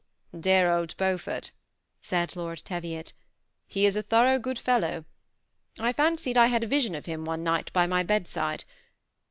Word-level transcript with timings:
"Dear 0.47 0.67
old 0.67 0.97
Beaufort!" 0.97 1.51
said 2.01 2.35
Lord 2.35 2.65
Teviot;" 2.65 3.13
he 3.67 3.85
is 3.85 3.95
a 3.95 4.01
thorough 4.01 4.39
good 4.39 4.57
fellow. 4.57 5.05
I 5.79 5.93
fancied 5.93 6.39
I 6.39 6.47
had 6.47 6.63
a 6.63 6.67
vision 6.67 6.95
of 6.95 7.05
him 7.05 7.23
one 7.23 7.43
night 7.43 7.71
by 7.71 7.85
my 7.85 8.01
bedside. 8.01 8.63